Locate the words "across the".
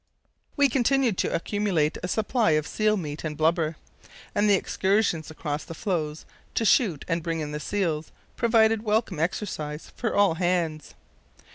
5.29-5.75